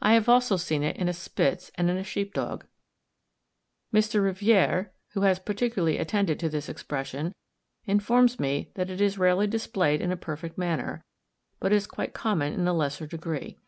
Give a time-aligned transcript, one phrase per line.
[0.00, 2.64] I have also seen it in a Spitz and in a sheep dog.
[3.92, 4.24] Mr.
[4.24, 7.34] Riviere, who has particularly attended to this expression,
[7.84, 11.04] informs me that it is rarely displayed in a perfect manner,
[11.60, 13.58] but is quite common in a lesser degree.